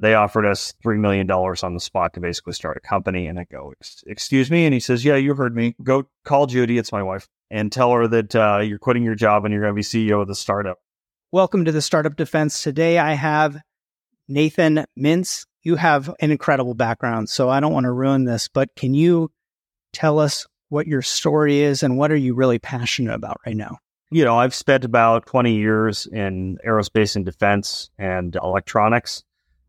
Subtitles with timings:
[0.00, 3.26] They offered us $3 million on the spot to basically start a company.
[3.26, 3.74] And I go,
[4.06, 4.64] Excuse me?
[4.64, 5.74] And he says, Yeah, you heard me.
[5.82, 9.44] Go call Judy, it's my wife, and tell her that uh, you're quitting your job
[9.44, 10.78] and you're going to be CEO of the startup.
[11.32, 12.62] Welcome to the Startup Defense.
[12.62, 13.60] Today I have
[14.28, 15.44] Nathan Mintz.
[15.62, 19.30] You have an incredible background, so I don't want to ruin this, but can you
[19.92, 23.78] tell us what your story is and what are you really passionate about right now?
[24.10, 29.22] You know, I've spent about 20 years in aerospace and defense and electronics.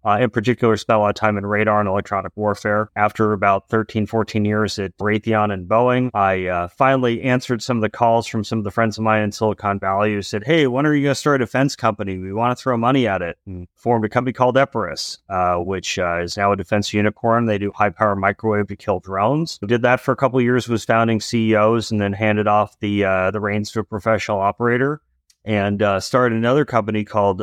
[0.05, 2.89] Uh, in particular, spent a lot of time in radar and electronic warfare.
[2.95, 7.81] After about 13, 14 years at Raytheon and Boeing, I uh, finally answered some of
[7.81, 10.67] the calls from some of the friends of mine in Silicon Valley who said, Hey,
[10.67, 12.17] when are you going to start a defense company?
[12.17, 13.37] We want to throw money at it.
[13.45, 17.45] And formed a company called Epirus, uh, which uh, is now a defense unicorn.
[17.45, 19.59] They do high power microwave to kill drones.
[19.61, 23.03] We did that for a couple years, was founding CEOs, and then handed off the,
[23.03, 25.01] uh, the reins to a professional operator
[25.45, 27.41] and uh, started another company called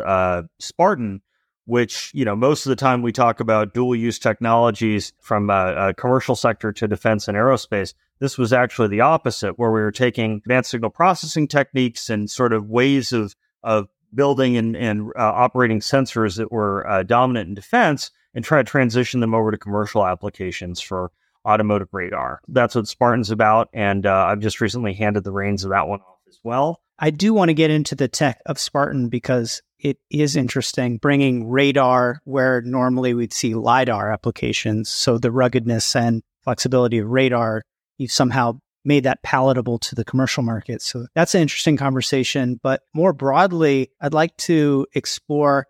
[0.58, 1.22] Spartan
[1.66, 5.88] which you know most of the time we talk about dual use technologies from a,
[5.88, 7.92] a, commercial sector to defense and aerospace.
[8.18, 12.52] This was actually the opposite where we were taking advanced signal processing techniques and sort
[12.52, 17.54] of ways of of building and, and uh, operating sensors that were uh, dominant in
[17.54, 21.10] defense and try to transition them over to commercial applications for
[21.44, 22.40] automotive radar.
[22.48, 26.00] That's what spartan's about and uh, i've just recently handed the reins of that one
[26.00, 26.80] off as well.
[26.98, 31.48] I do want to get into the tech of Spartan because it is interesting bringing
[31.48, 34.88] radar where normally we'd see LiDAR applications.
[34.88, 37.62] So the ruggedness and flexibility of radar,
[37.98, 40.80] you've somehow made that palatable to the commercial market.
[40.80, 42.58] So that's an interesting conversation.
[42.62, 45.66] But more broadly, I'd like to explore,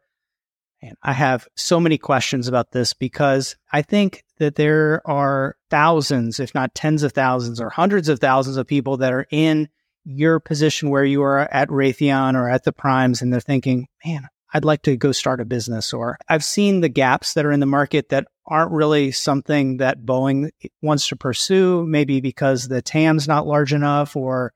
[0.82, 6.38] and I have so many questions about this because I think that there are thousands,
[6.38, 9.68] if not tens of thousands or hundreds of thousands of people that are in
[10.06, 14.28] your position where you are at Raytheon or at the primes and they're thinking, man,
[14.54, 15.92] I'd like to go start a business.
[15.92, 20.02] Or I've seen the gaps that are in the market that aren't really something that
[20.02, 24.52] Boeing wants to pursue, maybe because the TAM's not large enough or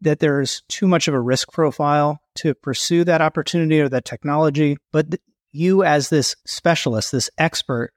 [0.00, 4.76] that there's too much of a risk profile to pursue that opportunity or that technology.
[4.92, 5.06] But
[5.50, 7.92] you, as this specialist, this expert,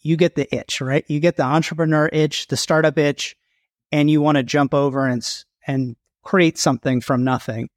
[0.00, 1.04] you get the itch, right?
[1.08, 3.34] You get the entrepreneur itch, the startup itch,
[3.90, 5.26] and you want to jump over and,
[5.66, 7.68] and create something from nothing.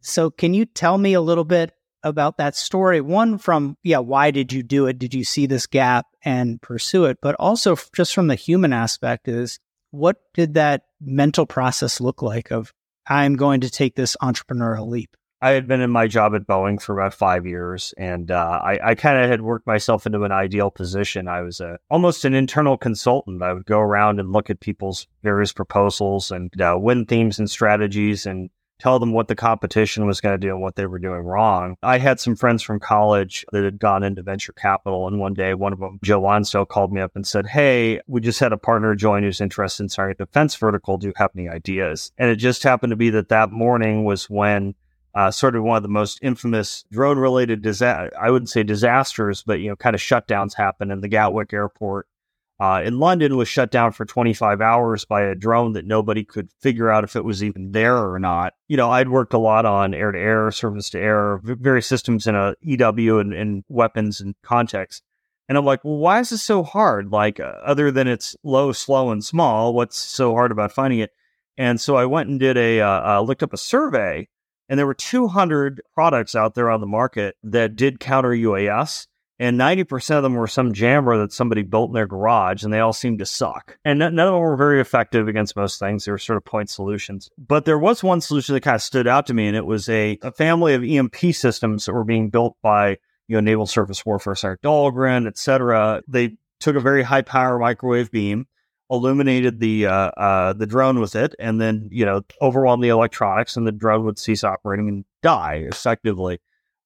[0.00, 3.00] So can you tell me a little bit about that story?
[3.00, 4.98] One from, yeah, why did you do it?
[4.98, 7.18] Did you see this gap and pursue it?
[7.22, 9.58] But also just from the human aspect is
[9.90, 12.72] what did that mental process look like of
[13.06, 15.16] I'm going to take this entrepreneurial leap?
[15.42, 18.90] I had been in my job at Boeing for about five years, and uh, I,
[18.90, 21.26] I kind of had worked myself into an ideal position.
[21.26, 23.42] I was a, almost an internal consultant.
[23.42, 27.50] I would go around and look at people's various proposals and uh, win themes and
[27.50, 30.98] strategies and tell them what the competition was going to do and what they were
[30.98, 31.76] doing wrong.
[31.82, 35.06] I had some friends from college that had gone into venture capital.
[35.06, 38.20] And one day, one of them, Joe Lonsdale, called me up and said, Hey, we
[38.20, 40.98] just had a partner join who's interested in starting a defense vertical.
[40.98, 42.12] Do you have any ideas?
[42.18, 44.74] And it just happened to be that that morning was when
[45.14, 49.42] uh, sort of one of the most infamous drone related disa- I wouldn't say disasters,
[49.42, 52.06] but you know, kind of shutdowns happen in the Gatwick airport
[52.62, 56.48] uh, in London was shut down for 25 hours by a drone that nobody could
[56.60, 58.52] figure out if it was even there or not.
[58.68, 62.28] You know, I'd worked a lot on air to air, surface to air, various systems
[62.28, 65.02] in a EW and, and weapons and context.
[65.48, 67.10] And I'm like, well, why is this so hard?
[67.10, 71.10] Like, uh, other than it's low, slow, and small, what's so hard about finding it?
[71.58, 74.28] And so I went and did a uh, uh, looked up a survey
[74.72, 79.06] and there were 200 products out there on the market that did counter UAS.
[79.38, 82.78] And 90% of them were some jammer that somebody built in their garage, and they
[82.78, 83.76] all seemed to suck.
[83.84, 86.06] And none of them were very effective against most things.
[86.06, 87.28] They were sort of point solutions.
[87.36, 89.90] But there was one solution that kind of stood out to me, and it was
[89.90, 92.96] a, a family of EMP systems that were being built by
[93.28, 96.02] you know, Naval Surface Warfare, Center Dahlgren, et cetera.
[96.08, 98.46] They took a very high power microwave beam
[98.92, 103.56] illuminated the uh, uh, the drone with it, and then you know overwhelmed the electronics,
[103.56, 106.38] and the drone would cease operating and die effectively.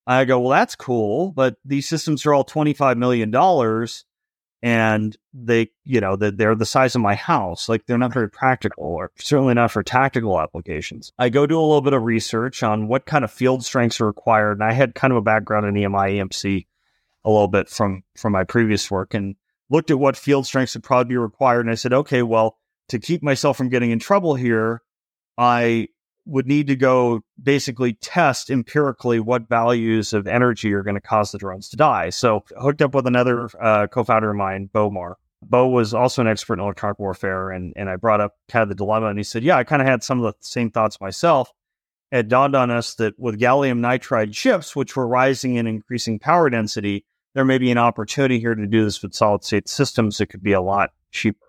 [0.06, 4.05] I go, well, that's cool, but these systems are all twenty five million dollars,
[4.63, 7.69] and they, you know, they're the size of my house.
[7.69, 11.13] Like they're not very practical, or certainly not for tactical applications.
[11.19, 14.07] I go do a little bit of research on what kind of field strengths are
[14.07, 16.66] required, and I had kind of a background in EMI EMC
[17.25, 19.34] a little bit from from my previous work, and
[19.71, 21.60] looked at what field strengths would probably be required.
[21.60, 22.59] And I said, okay, well,
[22.89, 24.83] to keep myself from getting in trouble here,
[25.36, 25.89] I
[26.24, 31.30] would need to go basically test empirically what values of energy are going to cause
[31.30, 32.10] the drones to die.
[32.10, 35.18] So hooked up with another uh, co-founder of mine, Bo Marr.
[35.42, 38.69] Bo was also an expert in electronic warfare, and and I brought up kind of
[38.69, 41.01] the dilemma, and he said, "Yeah, I kind of had some of the same thoughts
[41.01, 41.53] myself."
[42.10, 46.48] It dawned on us that with gallium nitride chips, which were rising in increasing power
[46.48, 47.04] density,
[47.36, 50.22] there may be an opportunity here to do this with solid state systems.
[50.22, 51.44] It could be a lot cheaper.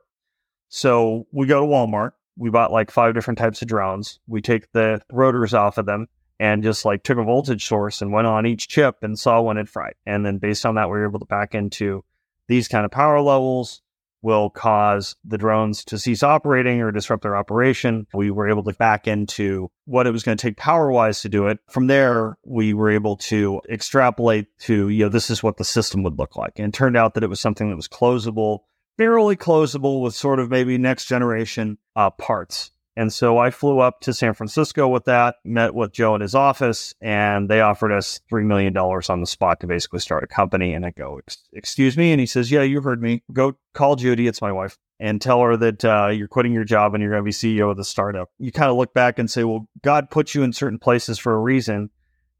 [0.67, 2.11] So we go to Walmart.
[2.35, 4.19] We bought like five different types of drones.
[4.27, 6.07] We take the rotors off of them
[6.41, 9.55] and just like took a voltage source and went on each chip and saw when
[9.55, 9.93] it fried.
[10.05, 12.03] And then based on that, we were able to back into
[12.49, 13.81] these kind of power levels
[14.21, 18.07] will cause the drones to cease operating or disrupt their operation.
[18.13, 21.29] We were able to back into what it was going to take power wise to
[21.29, 21.59] do it.
[21.69, 26.03] From there, we were able to extrapolate to, you know, this is what the system
[26.03, 26.53] would look like.
[26.57, 28.59] And turned out that it was something that was closable,
[28.97, 32.71] barely closable with sort of maybe next generation uh, parts.
[32.97, 36.33] And so I flew up to San Francisco with that, met with Joe in his
[36.33, 40.73] office, and they offered us $3 million on the spot to basically start a company.
[40.73, 41.21] And I go,
[41.53, 42.11] Excuse me?
[42.11, 43.21] And he says, Yeah, you heard me.
[43.31, 46.95] Go call Judy, it's my wife, and tell her that uh, you're quitting your job
[46.95, 48.31] and you're going to be CEO of the startup.
[48.39, 51.35] You kind of look back and say, Well, God put you in certain places for
[51.35, 51.91] a reason.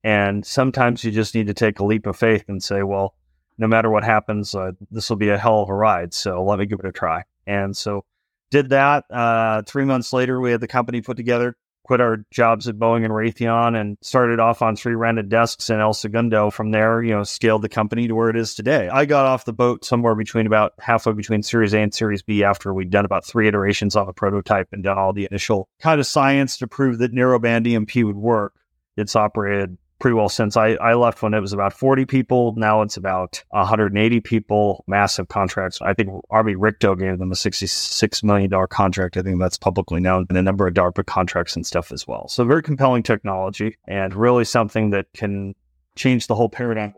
[0.03, 3.13] And sometimes you just need to take a leap of faith and say, Well,
[3.59, 6.15] no matter what happens, uh, this will be a hell of a ride.
[6.15, 7.25] So let me give it a try.
[7.45, 8.05] And so
[8.51, 9.05] did that.
[9.09, 13.03] Uh, three months later, we had the company put together, quit our jobs at Boeing
[13.03, 16.49] and Raytheon, and started off on three rented desks in El Segundo.
[16.49, 18.89] From there, you know, scaled the company to where it is today.
[18.89, 22.43] I got off the boat somewhere between about halfway between Series A and Series B
[22.43, 25.99] after we'd done about three iterations on the prototype and done all the initial kind
[25.99, 28.53] of science to prove that narrowband EMP would work.
[28.95, 32.53] It's operated pretty well since I, I left when it was about 40 people.
[32.55, 35.81] Now it's about 180 people, massive contracts.
[35.81, 39.17] I think Army RCCTO gave them a $66 million contract.
[39.17, 42.27] I think that's publicly known and a number of DARPA contracts and stuff as well.
[42.27, 45.55] So very compelling technology and really something that can
[45.95, 46.93] change the whole paradigm.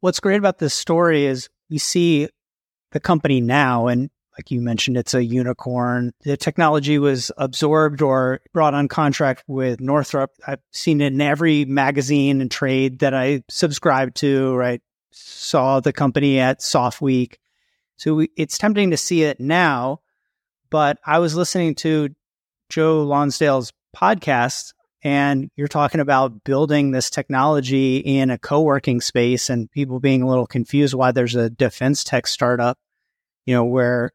[0.00, 2.28] What's great about this story is we see
[2.92, 6.12] the company now and like you mentioned, it's a unicorn.
[6.22, 10.30] The technology was absorbed or brought on contract with Northrop.
[10.46, 14.82] I've seen it in every magazine and trade that I subscribe to, right?
[15.12, 17.38] Saw the company at SOF Week.
[17.96, 20.00] So we, it's tempting to see it now.
[20.70, 22.08] But I was listening to
[22.68, 24.72] Joe Lonsdale's podcast,
[25.04, 30.22] and you're talking about building this technology in a co working space and people being
[30.22, 32.78] a little confused why there's a defense tech startup
[33.46, 34.12] you know, where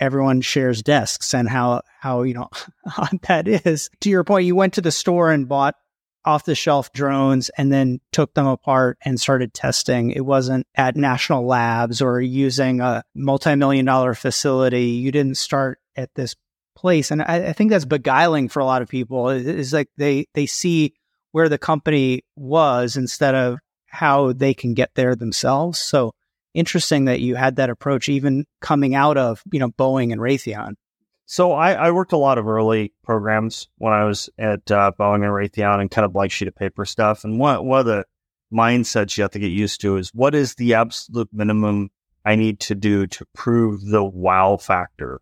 [0.00, 2.48] everyone shares desks and how how you know
[2.98, 3.90] odd that is.
[4.00, 5.76] To your point, you went to the store and bought
[6.24, 10.10] off the shelf drones and then took them apart and started testing.
[10.10, 14.86] It wasn't at national labs or using a multi-million dollar facility.
[14.86, 16.36] You didn't start at this
[16.76, 17.10] place.
[17.10, 19.30] And I, I think that's beguiling for a lot of people.
[19.30, 20.94] It's like they they see
[21.32, 25.78] where the company was instead of how they can get there themselves.
[25.78, 26.12] So
[26.54, 30.74] interesting that you had that approach even coming out of you know Boeing and Raytheon.
[31.26, 35.22] So I, I worked a lot of early programs when I was at uh, Boeing
[35.22, 37.22] and Raytheon and kind of blank sheet of paper stuff.
[37.24, 38.04] And one one of the
[38.52, 41.90] mindsets you have to get used to is what is the absolute minimum
[42.24, 45.20] I need to do to prove the wow factor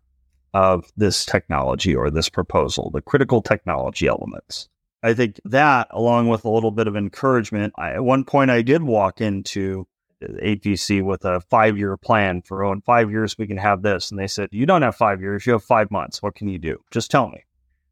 [0.53, 4.67] of this technology or this proposal, the critical technology elements.
[5.01, 8.61] I think that, along with a little bit of encouragement, I, at one point I
[8.61, 9.87] did walk into
[10.21, 14.11] 8VC with a five year plan for, oh, in five years we can have this.
[14.11, 16.21] And they said, You don't have five years, you have five months.
[16.21, 16.77] What can you do?
[16.91, 17.43] Just tell me.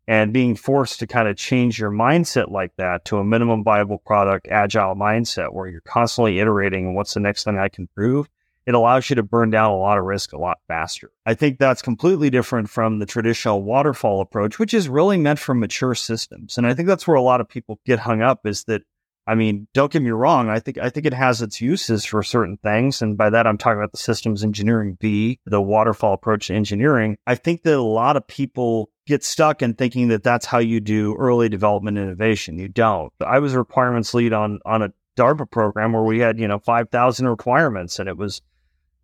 [0.09, 3.97] And being forced to kind of change your mindset like that to a minimum viable
[3.97, 8.29] product, agile mindset where you're constantly iterating what's the next thing I can prove,
[8.67, 11.09] it allows you to burn down a lot of risk a lot faster.
[11.25, 15.55] I think that's completely different from the traditional waterfall approach, which is really meant for
[15.55, 16.57] mature systems.
[16.57, 18.83] And I think that's where a lot of people get hung up is that
[19.27, 20.49] I mean, don't get me wrong.
[20.49, 23.57] I think I think it has its uses for certain things, and by that I'm
[23.57, 27.17] talking about the systems engineering V, the waterfall approach to engineering.
[27.27, 30.79] I think that a lot of people get stuck in thinking that that's how you
[30.79, 32.57] do early development innovation.
[32.57, 33.11] You don't.
[33.25, 36.89] I was requirements lead on on a DARPA program where we had you know five
[36.89, 38.41] thousand requirements, and it was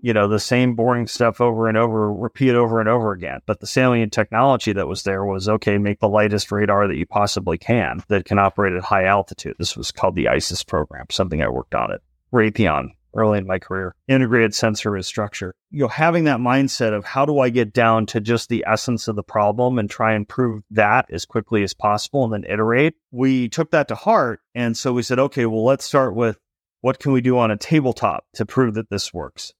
[0.03, 3.39] you know, the same boring stuff over and over, repeat over and over again.
[3.45, 7.05] But the salient technology that was there was okay, make the lightest radar that you
[7.05, 9.55] possibly can that can operate at high altitude.
[9.57, 12.01] This was called the ISIS program, something I worked on at
[12.33, 13.95] Raytheon early in my career.
[14.09, 15.55] Integrated sensor as structure.
[15.71, 19.07] You know, having that mindset of how do I get down to just the essence
[19.07, 22.95] of the problem and try and prove that as quickly as possible and then iterate.
[23.11, 24.41] We took that to heart.
[24.53, 26.39] And so we said, okay, well, let's start with
[26.81, 29.53] what can we do on a tabletop to prove that this works?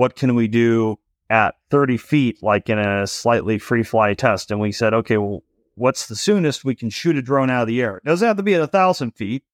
[0.00, 4.50] What can we do at 30 feet, like in a slightly free fly test?
[4.50, 5.42] And we said, okay, well,
[5.74, 7.98] what's the soonest we can shoot a drone out of the air?
[7.98, 9.44] It doesn't have to be at a thousand feet.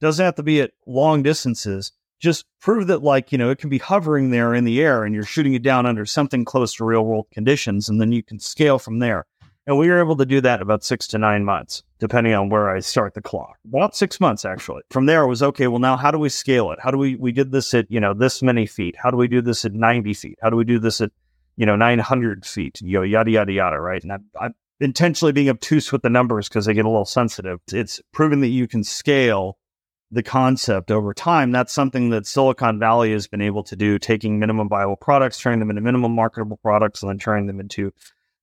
[0.00, 1.92] Doesn't have to be at long distances.
[2.18, 5.14] Just prove that, like, you know, it can be hovering there in the air and
[5.14, 7.88] you're shooting it down under something close to real world conditions.
[7.88, 9.26] And then you can scale from there.
[9.66, 12.68] And we were able to do that about six to nine months, depending on where
[12.68, 13.56] I start the clock.
[13.66, 14.82] About six months, actually.
[14.90, 15.68] From there, it was okay.
[15.68, 16.78] Well, now how do we scale it?
[16.82, 18.94] How do we, we did this at, you know, this many feet?
[19.02, 20.38] How do we do this at 90 feet?
[20.42, 21.10] How do we do this at,
[21.56, 22.80] you know, 900 feet?
[22.82, 24.02] You know, yada, yada, yada, right?
[24.02, 27.60] And I'm, I'm intentionally being obtuse with the numbers because they get a little sensitive.
[27.72, 29.56] It's proven that you can scale
[30.10, 31.52] the concept over time.
[31.52, 35.58] That's something that Silicon Valley has been able to do, taking minimum viable products, turning
[35.58, 37.92] them into minimum marketable products, and then turning them into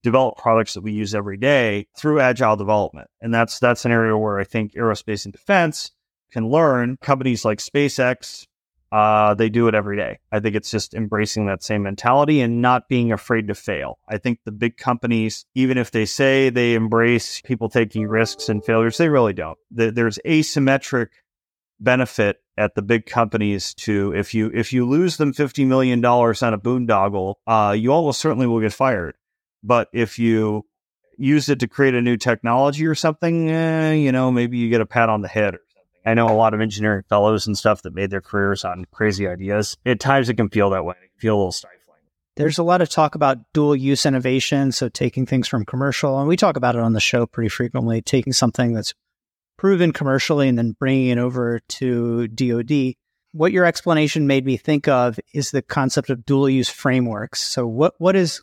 [0.04, 3.08] develop products that we use every day through agile development.
[3.22, 5.92] And that's that's an area where I think aerospace and defense
[6.32, 6.98] can learn.
[7.02, 8.48] Companies like SpaceX,
[8.92, 10.20] uh, they do it every day.
[10.32, 14.00] I think it's just embracing that same mentality and not being afraid to fail.
[14.08, 18.64] I think the big companies, even if they say they embrace people taking risks and
[18.64, 19.58] failures, they really don't.
[19.70, 21.08] There's asymmetric
[21.80, 26.44] benefit at the big companies to if you if you lose them fifty million dollars
[26.44, 29.16] on a boondoggle, uh, you almost certainly will get fired.
[29.64, 30.66] But if you
[31.18, 34.82] use it to create a new technology or something, eh, you know, maybe you get
[34.82, 36.02] a pat on the head or something.
[36.06, 39.28] I know a lot of engineering fellows and stuff that made their careers on crazy
[39.28, 39.78] ideas.
[39.86, 40.96] At times it can feel that way.
[40.96, 41.78] It can feel a little stifling.
[42.38, 44.72] There's a lot of talk about dual use innovation.
[44.72, 48.02] So taking things from commercial, and we talk about it on the show pretty frequently,
[48.02, 48.94] taking something that's
[49.58, 52.96] proven commercially and then bringing it over to DoD.
[53.34, 57.42] What your explanation made me think of is the concept of dual use frameworks.
[57.42, 58.42] So what what is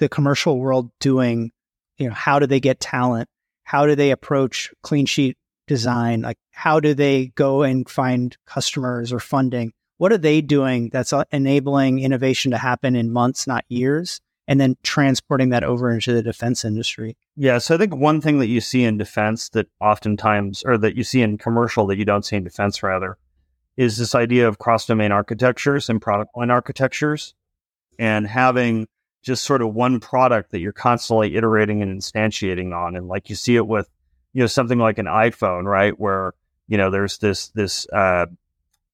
[0.00, 1.52] the commercial world doing?
[1.98, 3.28] You know, how do they get talent?
[3.62, 5.38] How do they approach clean sheet
[5.68, 6.22] design?
[6.22, 9.72] Like, how do they go and find customers or funding?
[9.98, 14.20] What are they doing that's uh, enabling innovation to happen in months, not years?
[14.48, 17.16] And then transporting that over into the defense industry.
[17.36, 17.58] Yeah.
[17.58, 21.04] So I think one thing that you see in defense that oftentimes, or that you
[21.04, 23.16] see in commercial that you don't see in defense, rather,
[23.76, 27.34] is this idea of cross domain architectures and product line architectures
[27.96, 28.88] and having
[29.22, 32.96] just sort of one product that you're constantly iterating and instantiating on.
[32.96, 33.88] And like you see it with,
[34.32, 35.98] you know, something like an iPhone, right?
[35.98, 36.34] Where,
[36.68, 38.26] you know, there's this, this, uh,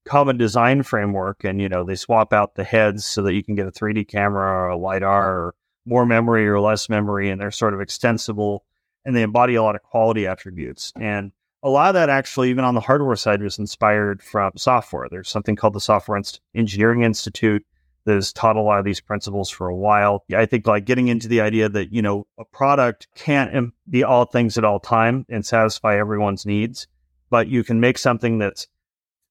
[0.04, 3.54] common design framework and, you know, they swap out the heads so that you can
[3.54, 5.54] get a 3D camera or a LiDAR or
[5.85, 7.28] more memory or less memory.
[7.28, 8.64] And they're sort of extensible
[9.04, 10.92] and they embody a lot of quality attributes.
[10.97, 15.09] And a lot of that actually, even on the hardware side, was inspired from software.
[15.11, 16.21] There's something called the Software
[16.54, 17.64] Engineering Institute
[18.06, 20.25] that has taught a lot of these principles for a while.
[20.34, 24.25] I think like getting into the idea that, you know, a product can't be all
[24.25, 26.86] things at all time and satisfy everyone's needs,
[27.30, 28.68] but you can make something that's,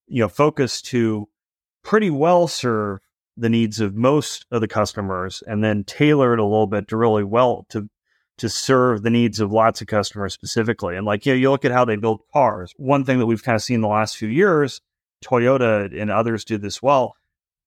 [0.07, 1.27] you know, focused to
[1.83, 2.99] pretty well serve
[3.37, 6.97] the needs of most of the customers and then tailor it a little bit to
[6.97, 7.89] really well to
[8.37, 10.97] to serve the needs of lots of customers specifically.
[10.97, 12.73] And like, you know, you look at how they build cars.
[12.75, 14.81] One thing that we've kind of seen the last few years,
[15.23, 17.15] Toyota and others do this well,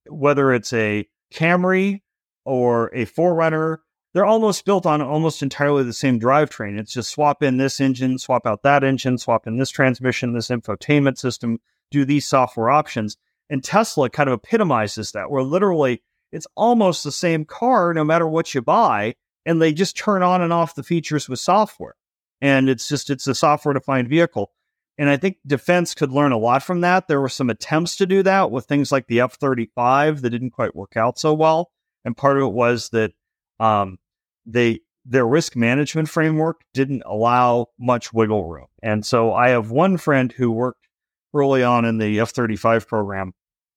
[0.08, 2.02] whether it's a Camry
[2.44, 3.78] or a 4Runner,
[4.14, 6.78] they're almost built on almost entirely the same drivetrain.
[6.78, 10.48] It's just swap in this engine, swap out that engine, swap in this transmission, this
[10.48, 11.58] infotainment system,
[11.90, 13.16] do these software options.
[13.50, 18.26] And Tesla kind of epitomizes that, where literally it's almost the same car no matter
[18.26, 19.14] what you buy,
[19.46, 21.94] and they just turn on and off the features with software.
[22.40, 24.52] And it's just it's a software defined vehicle.
[24.98, 27.06] And I think defense could learn a lot from that.
[27.06, 30.50] There were some attempts to do that with things like the F 35 that didn't
[30.50, 31.70] quite work out so well.
[32.04, 33.12] And part of it was that
[33.60, 33.98] um,
[34.44, 38.66] they their risk management framework didn't allow much wiggle room.
[38.82, 40.86] And so I have one friend who worked
[41.32, 43.32] early on in the F 35 program.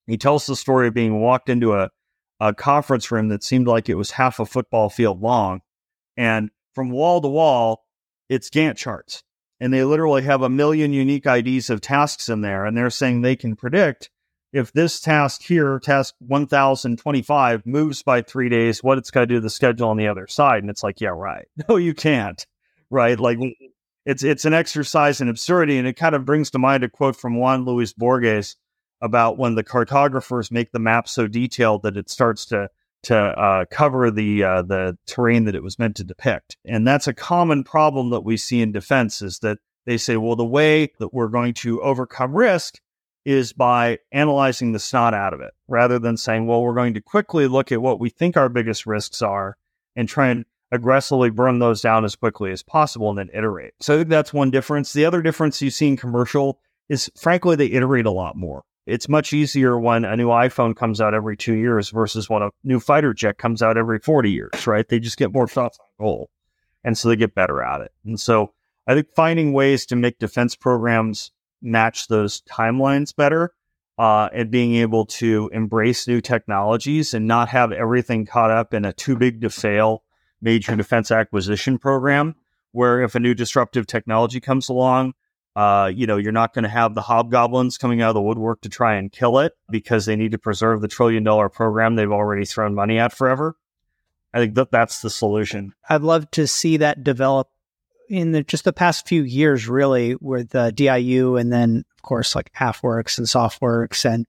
[0.08, 1.90] He tells the story of being walked into a,
[2.40, 5.62] a conference room that seemed like it was half a football field long.
[6.18, 7.86] And from wall to wall,
[8.28, 9.24] it's Gantt charts
[9.62, 12.66] and they literally have a million unique IDs of tasks in there.
[12.66, 14.10] And they're saying they can predict
[14.52, 19.36] if this task here, task 1025, moves by three days, what it's going to do
[19.36, 20.64] to the schedule on the other side.
[20.64, 21.48] And it's like, yeah, right.
[21.70, 22.44] No, you can't.
[22.90, 23.20] Right.
[23.20, 23.38] Like
[24.04, 25.78] it's, it's an exercise in absurdity.
[25.78, 28.58] And it kind of brings to mind a quote from Juan Luis Borges
[29.00, 32.70] about when the cartographers make the map so detailed that it starts to
[33.04, 36.58] to uh, cover the uh, the terrain that it was meant to depict.
[36.66, 40.36] And that's a common problem that we see in defense is that they say, well,
[40.36, 42.80] the way that we're going to overcome risk
[43.26, 47.02] is by analyzing the snot out of it, rather than saying, well, we're going to
[47.02, 49.58] quickly look at what we think our biggest risks are
[49.96, 53.74] and try and aggressively burn those down as quickly as possible and then iterate.
[53.82, 54.94] So that's one difference.
[54.94, 58.64] The other difference you see in commercial is frankly they iterate a lot more.
[58.92, 62.50] It's much easier when a new iPhone comes out every two years versus when a
[62.66, 64.86] new fighter jet comes out every 40 years, right?
[64.86, 66.30] They just get more shots on goal.
[66.84, 67.94] And so they get better at it.
[68.04, 68.52] And so
[68.86, 71.32] I think finding ways to make defense programs
[71.62, 73.54] match those timelines better
[73.98, 78.84] uh, and being able to embrace new technologies and not have everything caught up in
[78.84, 80.04] a too big to fail
[80.42, 82.36] major defense acquisition program
[82.74, 85.14] where if a new disruptive technology comes along,
[85.56, 88.62] uh, you know, you're not going to have the hobgoblins coming out of the woodwork
[88.62, 92.12] to try and kill it because they need to preserve the trillion dollar program they've
[92.12, 93.56] already thrown money at forever.
[94.34, 95.74] I think that that's the solution.
[95.90, 97.50] I'd love to see that develop
[98.10, 102.36] in the, just the past few years, really, with uh, DIU and then, of course,
[102.36, 104.26] like AFWERX and SOFWERX and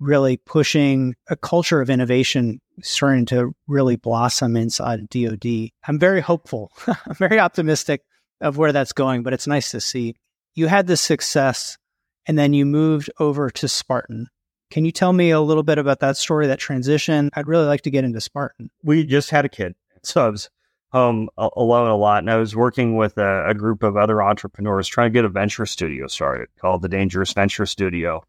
[0.00, 5.70] really pushing a culture of innovation starting to really blossom inside DoD.
[5.86, 6.72] I'm very hopeful.
[6.86, 8.02] I'm very optimistic
[8.40, 10.14] of where that's going, but it's nice to see.
[10.56, 11.78] You had this success
[12.26, 14.26] and then you moved over to Spartan.
[14.70, 17.30] Can you tell me a little bit about that story, that transition?
[17.34, 18.70] I'd really like to get into Spartan.
[18.82, 19.74] We just had a kid.
[20.02, 20.50] So I was
[20.92, 24.20] um, home alone a lot and I was working with a, a group of other
[24.20, 28.24] entrepreneurs trying to get a venture studio started called the Dangerous Venture Studio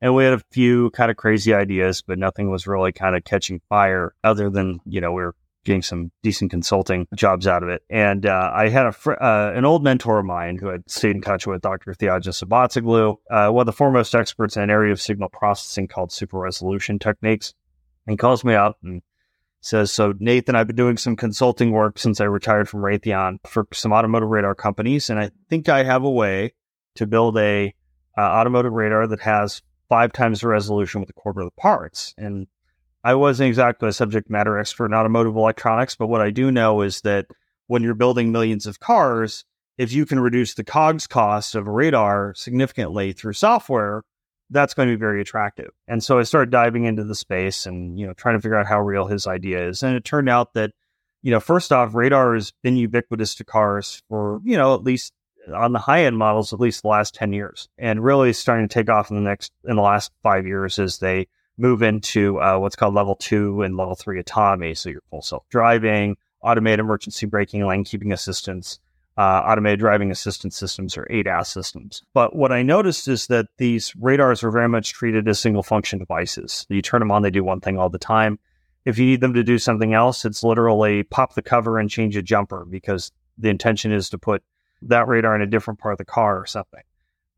[0.00, 3.24] and we had a few kind of crazy ideas, but nothing was really kind of
[3.24, 5.34] catching fire other than, you know, we are
[5.64, 7.82] getting some decent consulting jobs out of it.
[7.90, 11.16] And uh, I had a fr- uh, an old mentor of mine who had stayed
[11.16, 11.92] in touch with Dr.
[11.92, 16.12] Theagenis Abatzoglou, uh, one of the foremost experts in an area of signal processing called
[16.12, 17.54] super resolution techniques,
[18.06, 19.02] and he calls me up and
[19.60, 23.66] says, So, Nathan, I've been doing some consulting work since I retired from Raytheon for
[23.72, 26.54] some automotive radar companies, and I think I have a way
[26.94, 27.74] to build a
[28.16, 32.14] uh, automotive radar that has five times the resolution with a quarter of the parts.
[32.16, 32.46] And
[33.02, 36.82] I wasn't exactly a subject matter expert in automotive electronics, but what I do know
[36.82, 37.26] is that
[37.66, 39.44] when you're building millions of cars,
[39.78, 44.02] if you can reduce the COGS cost of a radar significantly through software,
[44.50, 45.70] that's going to be very attractive.
[45.88, 48.66] And so I started diving into the space and, you know, trying to figure out
[48.66, 49.82] how real his idea is.
[49.82, 50.72] And it turned out that,
[51.22, 55.14] you know, first off, radar has been ubiquitous to cars for, you know, at least
[55.54, 58.72] on the high end models at least the last 10 years and really starting to
[58.72, 61.26] take off in the next in the last five years as they
[61.58, 66.16] move into uh, what's called level two and level three autonomy so your full self-driving
[66.42, 68.78] automated emergency braking lane keeping assistance
[69.20, 72.02] uh, automated driving assistance systems or ADAS systems.
[72.14, 75.98] But what I noticed is that these radars are very much treated as single function
[75.98, 76.66] devices.
[76.70, 78.38] You turn them on, they do one thing all the time.
[78.86, 82.16] If you need them to do something else, it's literally pop the cover and change
[82.16, 84.42] a jumper because the intention is to put
[84.82, 86.80] that radar in a different part of the car or something.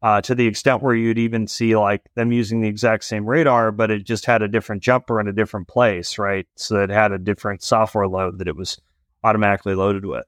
[0.02, 3.70] Uh, to the extent where you'd even see like them using the exact same radar,
[3.70, 6.46] but it just had a different jumper in a different place, right?
[6.56, 8.80] So it had a different software load that it was
[9.22, 10.24] automatically loaded with.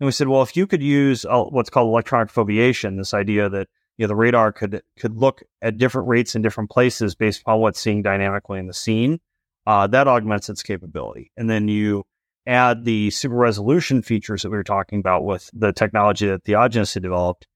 [0.00, 3.48] And we said, well, if you could use uh, what's called electronic foveation, this idea
[3.50, 7.42] that you know the radar could could look at different rates in different places based
[7.42, 9.20] upon what's seeing dynamically in the scene,
[9.66, 11.30] uh, that augments its capability.
[11.36, 12.04] And then you
[12.46, 16.94] add the super resolution features that we were talking about with the technology that Theagenis
[16.94, 17.46] had developed,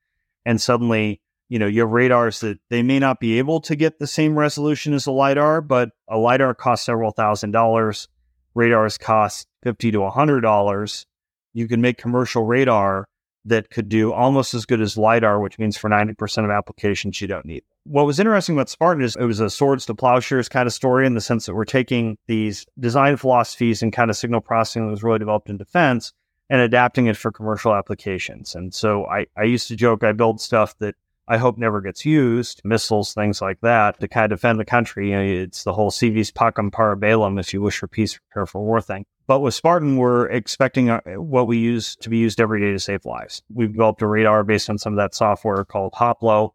[0.45, 3.99] and suddenly, you know, you have radars that they may not be able to get
[3.99, 8.09] the same resolution as a LiDAR, but a LiDAR costs several thousand dollars.
[8.55, 11.07] Radars cost fifty to hundred dollars.
[11.53, 13.07] You can make commercial radar
[13.47, 17.29] that could do almost as good as LiDAR, which means for 90% of applications, you
[17.29, 17.63] don't need.
[17.85, 21.07] What was interesting about Spartan is it was a swords to plowshares kind of story
[21.07, 24.91] in the sense that we're taking these design philosophies and kind of signal processing that
[24.91, 26.13] was really developed in defense
[26.51, 28.57] and adapting it for commercial applications.
[28.57, 30.97] And so I, I used to joke I build stuff that
[31.29, 35.11] I hope never gets used, missiles, things like that, to kind of defend the country.
[35.11, 38.19] You know, it's the whole si vis pacem para bellum, if you wish for peace,
[38.19, 39.05] prepare for war thing.
[39.27, 42.79] But with Spartan, we're expecting uh, what we use to be used every day to
[42.79, 43.43] save lives.
[43.53, 46.51] We've developed a radar based on some of that software called Hoplo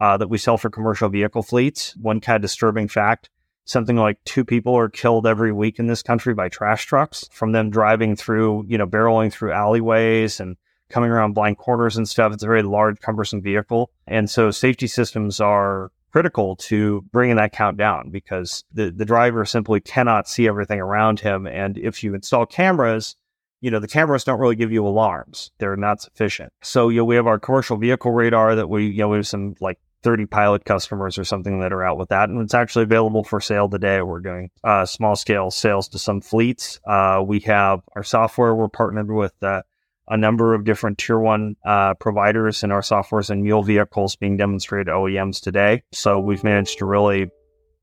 [0.00, 1.96] uh, that we sell for commercial vehicle fleets.
[1.96, 3.30] One kind of disturbing fact
[3.66, 7.52] something like two people are killed every week in this country by trash trucks from
[7.52, 10.56] them driving through, you know, barreling through alleyways and
[10.88, 12.32] coming around blind corners and stuff.
[12.32, 13.90] It's a very large, cumbersome vehicle.
[14.06, 19.44] And so safety systems are critical to bringing that count down because the, the driver
[19.44, 21.46] simply cannot see everything around him.
[21.46, 23.16] And if you install cameras,
[23.60, 25.50] you know, the cameras don't really give you alarms.
[25.58, 26.52] They're not sufficient.
[26.62, 29.26] So, you know, we have our commercial vehicle radar that we, you know, we have
[29.26, 32.28] some like 30 pilot customers or something that are out with that.
[32.28, 34.00] And it's actually available for sale today.
[34.02, 36.80] We're doing uh, small scale sales to some fleets.
[36.86, 38.54] Uh, we have our software.
[38.54, 39.62] We're partnered with uh,
[40.08, 44.36] a number of different tier one uh, providers and our softwares and mule vehicles being
[44.36, 45.82] demonstrated OEMs today.
[45.92, 47.28] So we've managed to really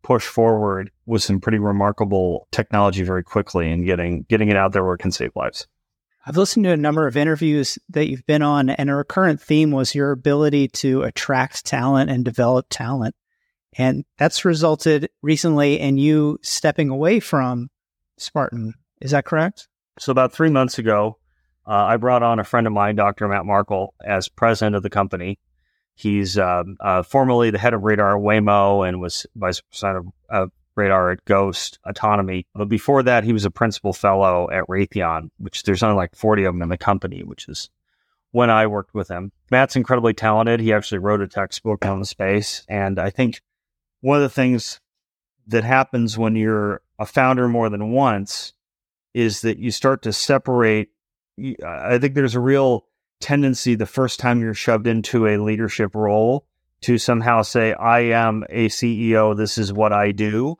[0.04, 4.84] push forward with some pretty remarkable technology very quickly and getting getting it out there
[4.84, 5.68] where it can save lives.
[6.26, 9.72] I've listened to a number of interviews that you've been on, and a recurrent theme
[9.72, 13.14] was your ability to attract talent and develop talent.
[13.78, 17.70] And that's resulted recently in you stepping away from
[18.18, 18.76] Spartan.
[19.02, 19.68] Is that correct?
[20.00, 21.18] So, about three months ago,
[21.66, 23.28] uh, I brought on a friend of mine, Dr.
[23.28, 25.40] Matt Markel, as president of the company.
[25.96, 30.52] He's um, uh, formerly the head of radar Waymo and was vice president of, of
[30.76, 32.48] radar at Ghost Autonomy.
[32.56, 36.46] But before that, he was a principal fellow at Raytheon, which there's only like 40
[36.46, 37.70] of them in the company, which is
[38.32, 39.32] when I worked with him.
[39.52, 40.60] Matt's incredibly talented.
[40.60, 42.66] He actually wrote a textbook on the space.
[42.68, 43.42] And I think
[44.02, 44.80] one of the things
[45.48, 48.54] that happens when you're a founder more than once
[49.14, 50.90] is that you start to separate.
[51.40, 52.86] I think there's a real
[53.20, 56.46] tendency the first time you're shoved into a leadership role
[56.82, 60.58] to somehow say, I am a CEO, this is what I do,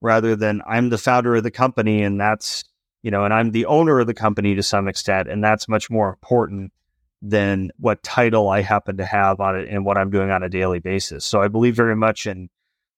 [0.00, 2.64] rather than I'm the founder of the company and that's,
[3.02, 5.28] you know, and I'm the owner of the company to some extent.
[5.28, 6.72] And that's much more important
[7.20, 10.48] than what title I happen to have on it and what I'm doing on a
[10.48, 11.24] daily basis.
[11.24, 12.48] So I believe very much in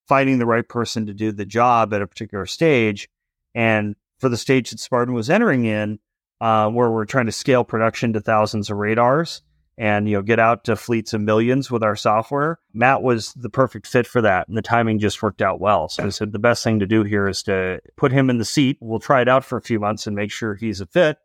[0.07, 3.09] finding the right person to do the job at a particular stage.
[3.53, 5.99] And for the stage that Spartan was entering in,
[6.41, 9.41] uh, where we're trying to scale production to thousands of radars
[9.79, 12.59] and you know get out to fleets of millions with our software.
[12.73, 15.87] Matt was the perfect fit for that, and the timing just worked out well.
[15.87, 18.45] So I said the best thing to do here is to put him in the
[18.45, 18.77] seat.
[18.81, 21.17] We'll try it out for a few months and make sure he's a fit.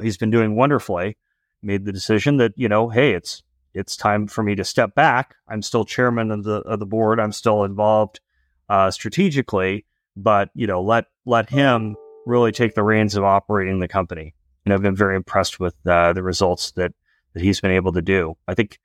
[0.00, 1.16] He's been doing wonderfully.
[1.62, 5.34] Made the decision that you know, hey, it's it's time for me to step back.
[5.48, 7.18] I'm still chairman of the of the board.
[7.18, 8.20] I'm still involved
[8.68, 13.88] uh, strategically, but you know, let let him really take the reins of operating the
[13.88, 16.92] company and I've been very impressed with uh, the results that
[17.34, 18.36] that he's been able to do.
[18.46, 18.78] I think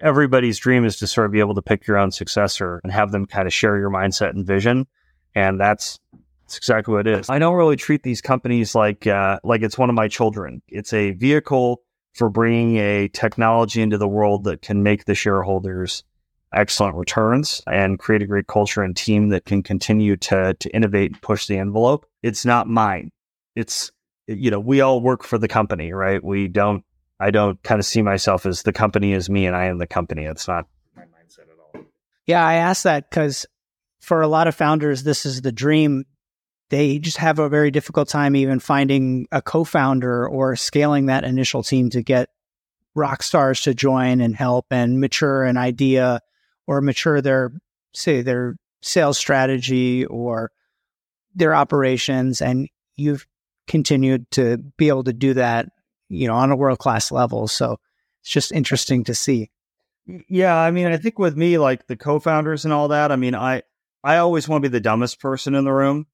[0.00, 3.12] everybody's dream is to sort of be able to pick your own successor and have
[3.12, 4.86] them kind of share your mindset and vision,
[5.34, 5.98] and that's
[6.42, 7.30] that's exactly what it is.
[7.30, 10.62] I don't really treat these companies like uh, like it's one of my children.
[10.68, 11.82] It's a vehicle
[12.14, 16.02] for bringing a technology into the world that can make the shareholders
[16.52, 21.12] excellent returns and create a great culture and team that can continue to to innovate
[21.12, 22.06] and push the envelope.
[22.22, 23.12] It's not mine.
[23.54, 23.92] It's
[24.36, 26.22] you know, we all work for the company, right?
[26.22, 26.84] We don't,
[27.18, 29.86] I don't kind of see myself as the company is me and I am the
[29.86, 30.24] company.
[30.24, 30.66] It's not
[30.96, 31.84] my mindset at all.
[32.26, 33.46] Yeah, I asked that because
[34.00, 36.04] for a lot of founders, this is the dream.
[36.70, 41.24] They just have a very difficult time even finding a co founder or scaling that
[41.24, 42.30] initial team to get
[42.94, 46.20] rock stars to join and help and mature an idea
[46.66, 47.52] or mature their,
[47.92, 50.52] say, their sales strategy or
[51.34, 52.40] their operations.
[52.40, 53.26] And you've
[53.70, 55.68] continued to be able to do that,
[56.08, 57.46] you know, on a world class level.
[57.46, 57.78] So
[58.20, 59.48] it's just interesting to see.
[60.28, 63.36] Yeah, I mean, I think with me, like the co-founders and all that, I mean,
[63.36, 63.62] I
[64.02, 66.08] I always want to be the dumbest person in the room.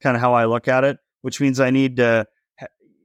[0.00, 2.26] Kind of how I look at it, which means I need to.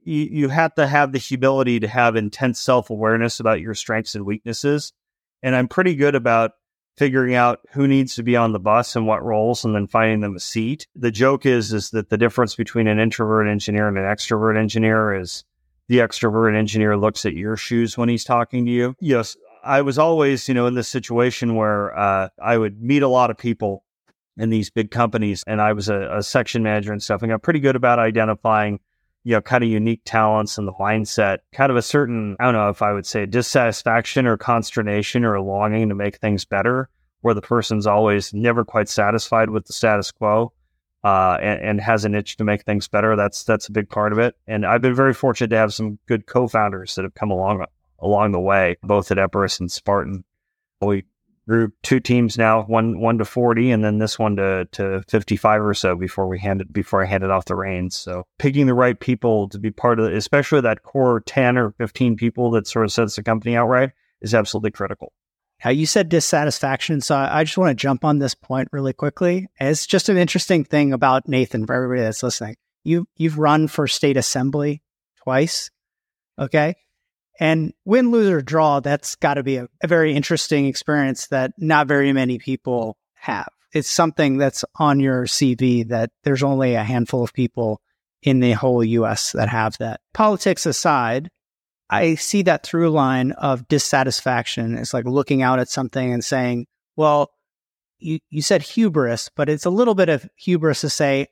[0.02, 4.14] You, you have to have the humility to have intense self awareness about your strengths
[4.14, 4.94] and weaknesses,
[5.42, 6.52] and I'm pretty good about
[6.96, 10.20] figuring out who needs to be on the bus and what roles and then finding
[10.20, 10.86] them a seat.
[10.94, 15.14] The joke is is that the difference between an introvert engineer and an extrovert engineer
[15.14, 15.44] is
[15.88, 18.94] the extrovert engineer looks at your shoes when he's talking to you.
[19.00, 23.08] Yes, I was always, you know, in this situation where uh, I would meet a
[23.08, 23.84] lot of people
[24.36, 27.42] in these big companies and I was a, a section manager and stuff and got
[27.42, 28.80] pretty good about identifying
[29.24, 32.54] you know, kind of unique talents and the mindset, kind of a certain, I don't
[32.54, 36.88] know if I would say dissatisfaction or consternation or longing to make things better,
[37.20, 40.52] where the person's always never quite satisfied with the status quo.
[41.02, 43.16] Uh, and, and, has an itch to make things better.
[43.16, 44.34] That's that's a big part of it.
[44.46, 47.64] And I've been very fortunate to have some good co-founders that have come along
[48.00, 50.24] along the way, both at Epirus and Spartan.
[50.82, 51.04] We
[51.50, 55.36] grew two teams now, one one to forty, and then this one to to fifty
[55.36, 57.96] five or so before we handed before I handed off the reins.
[57.96, 61.72] So picking the right people to be part of, it, especially that core ten or
[61.72, 63.90] fifteen people that sort of sets the company outright,
[64.22, 65.12] is absolutely critical.
[65.64, 69.48] Now you said dissatisfaction, so I just want to jump on this point really quickly.
[69.58, 72.56] It's just an interesting thing about Nathan for everybody that's listening.
[72.84, 74.82] You you've run for state assembly
[75.22, 75.70] twice,
[76.38, 76.76] okay?
[77.40, 81.52] And win, lose, or draw, that's got to be a, a very interesting experience that
[81.56, 83.48] not very many people have.
[83.72, 87.80] It's something that's on your CV that there's only a handful of people
[88.22, 90.00] in the whole US that have that.
[90.12, 91.30] Politics aside,
[91.88, 94.76] I see that through line of dissatisfaction.
[94.76, 97.30] It's like looking out at something and saying, well,
[97.98, 101.28] you, you said hubris, but it's a little bit of hubris to say,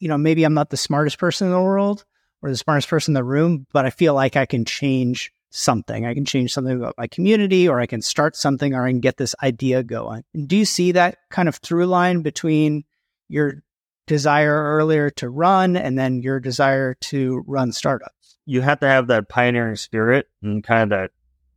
[0.00, 2.04] you know, maybe I'm not the smartest person in the world
[2.42, 6.04] or the smartest person in the room, but I feel like I can change something.
[6.04, 9.00] I can change something about my community, or I can start something, or I can
[9.00, 10.24] get this idea going.
[10.34, 12.84] And Do you see that kind of through line between
[13.28, 13.62] your
[14.06, 18.36] desire earlier to run and then your desire to run startups?
[18.46, 21.10] You have to have that pioneering spirit and kind of that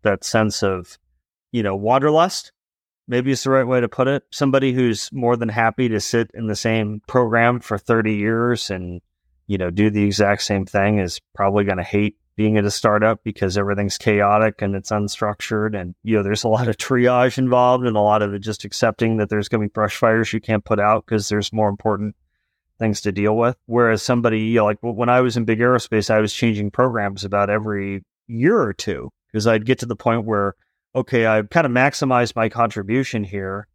[0.04, 0.98] that sense of,
[1.52, 2.52] you know, wanderlust.
[3.10, 4.24] Maybe it's the right way to put it.
[4.32, 9.02] Somebody who's more than happy to sit in the same program for 30 years and,
[9.48, 12.72] you know, do the exact same thing is probably going to hate being at a
[12.72, 17.38] startup because everything's chaotic and it's unstructured and you know there's a lot of triage
[17.38, 20.40] involved and a lot of just accepting that there's going to be brush fires you
[20.40, 22.16] can't put out because there's more important
[22.80, 26.10] things to deal with whereas somebody you know like when i was in big aerospace
[26.10, 30.26] i was changing programs about every year or two because I'd get to the point
[30.26, 30.56] where,
[30.96, 33.68] okay, I've kind of maximized my contribution here.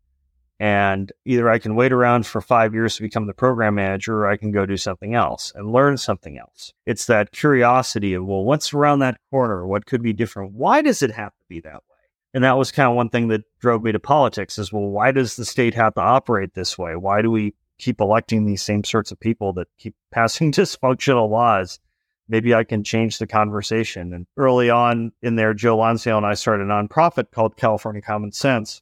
[0.62, 4.28] And either I can wait around for five years to become the program manager, or
[4.28, 6.72] I can go do something else and learn something else.
[6.86, 9.66] It's that curiosity of, well, what's around that corner?
[9.66, 10.52] What could be different?
[10.52, 11.96] Why does it have to be that way?
[12.32, 15.10] And that was kind of one thing that drove me to politics is, well, why
[15.10, 16.94] does the state have to operate this way?
[16.94, 21.80] Why do we keep electing these same sorts of people that keep passing dysfunctional laws?
[22.28, 24.14] Maybe I can change the conversation.
[24.14, 28.30] And early on in there, Joe Lonsdale and I started a nonprofit called California Common
[28.30, 28.80] Sense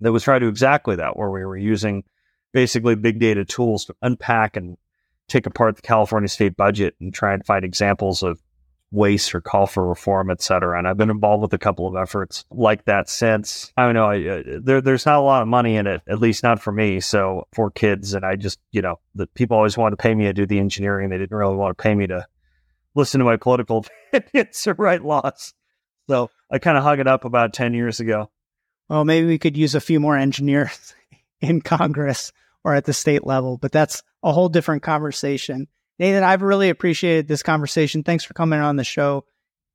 [0.00, 2.04] that was trying to do exactly that, where we were using
[2.52, 4.76] basically big data tools to unpack and
[5.28, 8.40] take apart the California state budget and try and find examples of
[8.90, 10.78] waste or call for reform, et cetera.
[10.78, 13.72] And I've been involved with a couple of efforts like that since.
[13.76, 14.06] I don't know.
[14.06, 16.72] I, uh, there, there's not a lot of money in it, at least not for
[16.72, 17.00] me.
[17.00, 20.24] So for kids, and I just, you know, the people always wanted to pay me
[20.24, 21.10] to do the engineering.
[21.10, 22.26] They didn't really want to pay me to
[22.94, 25.52] listen to my political opinions or write laws.
[26.08, 28.30] So I kind of hung it up about 10 years ago
[28.88, 30.94] well, maybe we could use a few more engineers
[31.40, 32.32] in Congress
[32.64, 35.68] or at the state level, but that's a whole different conversation.
[35.98, 38.02] Nathan, I've really appreciated this conversation.
[38.02, 39.24] Thanks for coming on the show.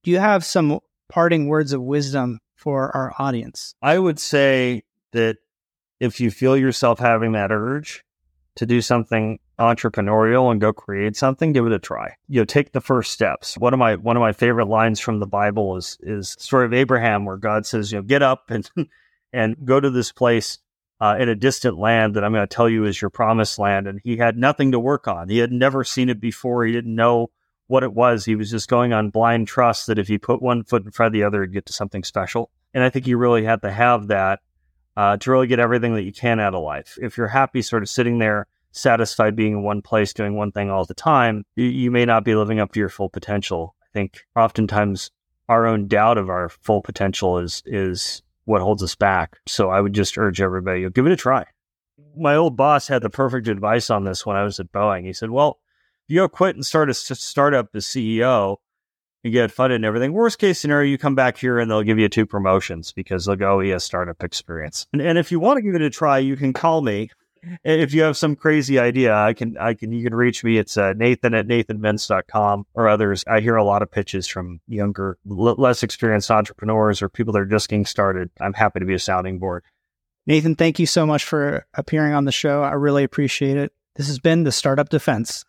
[0.03, 3.75] Do you have some parting words of wisdom for our audience?
[3.81, 5.37] I would say that
[5.99, 8.03] if you feel yourself having that urge
[8.55, 12.15] to do something entrepreneurial and go create something, give it a try.
[12.27, 13.57] You know, take the first steps.
[13.57, 16.73] One of my one of my favorite lines from the Bible is is story of
[16.73, 18.69] Abraham where God says, you know, get up and
[19.33, 20.59] and go to this place
[21.01, 23.87] uh, in a distant land that I'm going to tell you is your promised land.
[23.87, 25.27] And he had nothing to work on.
[25.27, 26.63] He had never seen it before.
[26.63, 27.31] He didn't know
[27.67, 28.23] what it was.
[28.23, 31.07] He was just going on blind trust that if he put one foot in front
[31.07, 32.51] of the other, he'd get to something special.
[32.73, 34.39] And I think you really have to have that
[34.95, 36.97] uh, to really get everything that you can out of life.
[37.01, 40.69] If you're happy sort of sitting there, satisfied being in one place, doing one thing
[40.69, 43.75] all the time, you, you may not be living up to your full potential.
[43.81, 45.11] I think oftentimes
[45.49, 49.37] our own doubt of our full potential is is what holds us back.
[49.47, 51.45] So I would just urge everybody, you give it a try.
[52.15, 55.05] My old boss had the perfect advice on this when I was at Boeing.
[55.05, 55.59] He said, well,
[56.07, 58.57] if you go quit and start a startup as CEO
[59.23, 61.99] and get funded and everything, worst case scenario, you come back here and they'll give
[61.99, 64.85] you two promotions because they'll go, oh, he has startup experience.
[64.91, 67.09] And, and if you want to give it a try, you can call me.
[67.63, 70.57] If you have some crazy idea, I can, I can, you can reach me.
[70.57, 73.23] It's uh, Nathan at nathanmintz.com or others.
[73.27, 77.39] I hear a lot of pitches from younger, l- less experienced entrepreneurs or people that
[77.39, 78.29] are just getting started.
[78.39, 79.63] I'm happy to be a sounding board.
[80.25, 82.63] Nathan, thank you so much for appearing on the show.
[82.63, 83.73] I really appreciate it.
[83.95, 85.43] This has been the Startup Defense.